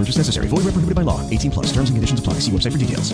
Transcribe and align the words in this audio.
No 0.00 0.04
purchase 0.04 0.16
necessary. 0.16 0.48
Void 0.48 0.64
where 0.64 0.72
prohibited 0.72 0.94
by 0.94 1.02
law. 1.02 1.28
18 1.28 1.50
plus. 1.50 1.66
Terms 1.66 1.90
and 1.90 1.96
conditions 1.96 2.20
apply. 2.20 2.34
See 2.40 2.52
website 2.52 2.72
for 2.72 2.78
details. 2.78 3.12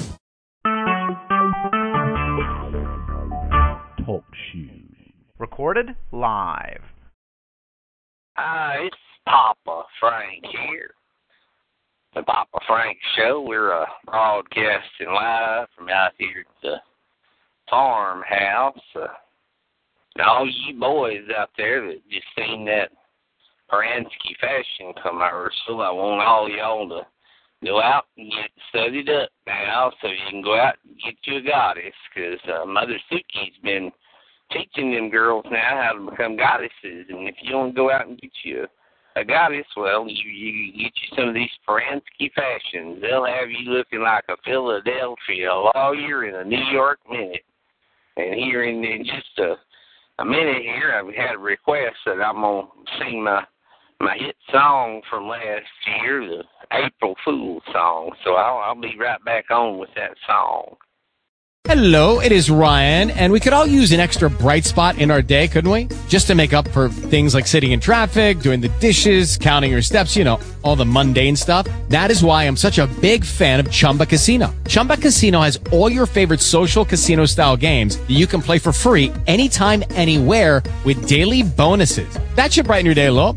Talk 4.06 4.24
shoes. 4.52 4.70
Recorded 5.36 5.96
live. 6.12 6.82
Uh, 8.36 8.74
it's 8.82 8.96
Papa 9.26 9.82
Frank 9.98 10.44
here. 10.46 10.90
The 12.14 12.22
Papa 12.22 12.60
Frank 12.68 12.98
Show. 13.16 13.44
We're 13.44 13.74
uh, 13.74 13.86
broadcasting 14.04 15.08
live 15.08 15.66
from 15.76 15.88
out 15.88 16.12
here 16.18 16.44
at 16.48 16.62
the 16.62 16.76
farmhouse. 17.68 18.78
Uh, 18.94 19.08
and 20.14 20.24
all 20.24 20.46
you 20.46 20.78
boys 20.78 21.24
out 21.36 21.50
there 21.58 21.84
that 21.84 21.98
just 22.08 22.26
seen 22.38 22.64
that 22.66 22.90
Paransky 23.70 24.36
fashion 24.40 24.92
commercial, 25.02 25.80
I 25.82 25.90
want 25.90 26.26
all 26.26 26.48
y'all 26.48 26.88
to 26.88 27.06
go 27.64 27.80
out 27.80 28.06
and 28.16 28.30
get 28.30 28.50
studied 28.68 29.08
up 29.08 29.30
now 29.46 29.92
so 30.00 30.08
you 30.08 30.30
can 30.30 30.42
go 30.42 30.58
out 30.58 30.74
and 30.86 30.96
get 31.04 31.14
you 31.24 31.38
a 31.38 31.42
goddess 31.42 31.94
because 32.14 32.38
uh, 32.48 32.64
Mother 32.64 32.98
Suki's 33.10 33.56
been 33.62 33.90
teaching 34.52 34.92
them 34.92 35.10
girls 35.10 35.44
now 35.50 35.82
how 35.82 35.98
to 35.98 36.10
become 36.10 36.36
goddesses. 36.36 37.06
And 37.08 37.28
if 37.28 37.34
you 37.42 37.50
don't 37.50 37.74
go 37.74 37.90
out 37.90 38.06
and 38.06 38.20
get 38.20 38.30
you 38.44 38.66
a 39.16 39.24
goddess, 39.24 39.66
well, 39.76 40.06
you 40.08 40.30
you 40.30 40.72
get 40.72 40.92
you 40.94 41.16
some 41.16 41.28
of 41.28 41.34
these 41.34 41.50
Paransky 41.66 42.30
fashions. 42.34 43.00
They'll 43.00 43.26
have 43.26 43.50
you 43.50 43.70
looking 43.70 44.02
like 44.02 44.24
a 44.28 44.36
Philadelphia 44.44 45.52
lawyer 45.52 46.26
in 46.26 46.34
a 46.36 46.44
New 46.44 46.64
York 46.70 47.00
minute. 47.10 47.44
And 48.16 48.34
here 48.34 48.64
in, 48.64 48.84
in 48.84 49.04
just 49.04 49.38
a 49.38 49.56
a 50.18 50.24
minute 50.24 50.62
here, 50.62 50.94
I've 50.94 51.14
had 51.14 51.34
a 51.34 51.38
request 51.38 51.96
that 52.06 52.22
I'm 52.22 52.40
gonna 52.40 52.68
sing 52.98 53.22
my 53.24 53.44
my 54.00 54.16
hit 54.18 54.36
song 54.52 55.02
from 55.08 55.28
last 55.28 55.66
year, 56.02 56.26
the 56.26 56.44
April 56.72 57.14
Fool 57.24 57.60
song. 57.72 58.12
So 58.24 58.34
I'll 58.34 58.58
I'll 58.58 58.80
be 58.80 58.96
right 58.98 59.22
back 59.24 59.50
on 59.50 59.78
with 59.78 59.90
that 59.96 60.16
song. 60.26 60.76
Hello, 61.66 62.20
it 62.20 62.30
is 62.30 62.48
Ryan, 62.48 63.10
and 63.10 63.32
we 63.32 63.40
could 63.40 63.52
all 63.52 63.66
use 63.66 63.90
an 63.90 63.98
extra 63.98 64.30
bright 64.30 64.64
spot 64.64 64.98
in 64.98 65.10
our 65.10 65.20
day, 65.20 65.48
couldn't 65.48 65.70
we? 65.70 65.88
Just 66.06 66.28
to 66.28 66.36
make 66.36 66.52
up 66.52 66.68
for 66.68 66.88
things 66.88 67.34
like 67.34 67.48
sitting 67.48 67.72
in 67.72 67.80
traffic, 67.80 68.38
doing 68.38 68.60
the 68.60 68.68
dishes, 68.78 69.36
counting 69.36 69.72
your 69.72 69.82
steps, 69.82 70.14
you 70.14 70.22
know, 70.22 70.38
all 70.62 70.76
the 70.76 70.86
mundane 70.86 71.34
stuff. 71.34 71.66
That 71.88 72.12
is 72.12 72.22
why 72.22 72.44
I'm 72.44 72.56
such 72.56 72.78
a 72.78 72.86
big 73.00 73.24
fan 73.24 73.58
of 73.58 73.68
Chumba 73.68 74.06
Casino. 74.06 74.54
Chumba 74.68 74.96
Casino 74.96 75.40
has 75.40 75.58
all 75.72 75.90
your 75.90 76.06
favorite 76.06 76.40
social 76.40 76.84
casino 76.84 77.26
style 77.26 77.56
games 77.56 77.96
that 77.96 78.10
you 78.14 78.28
can 78.28 78.40
play 78.40 78.60
for 78.60 78.70
free 78.70 79.12
anytime, 79.26 79.82
anywhere 79.90 80.62
with 80.84 81.08
daily 81.08 81.42
bonuses. 81.42 82.08
That 82.36 82.52
should 82.52 82.66
brighten 82.66 82.86
your 82.86 82.94
day 82.94 83.06
a 83.06 83.12
little. 83.12 83.36